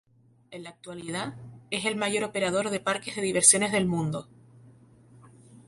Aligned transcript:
En 0.49 0.63
la 0.63 0.71
actualidad, 0.71 1.35
es 1.69 1.85
el 1.85 1.95
mayor 1.95 2.23
operador 2.23 2.71
de 2.71 2.79
parques 2.79 3.15
de 3.17 3.21
diversiones 3.21 3.69
en 3.69 3.75
el 3.75 3.85
mundo. 3.85 4.27